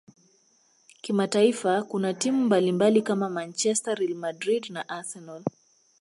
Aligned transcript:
kimataifa 1.01 1.83
kuna 1.83 2.13
timu 2.13 2.45
mbalimbali 2.45 3.01
kama 3.01 3.29
manchester 3.29 3.95
real 3.97 4.15
Madrid 4.15 4.67
na 4.69 4.89
arsenal 4.89 5.43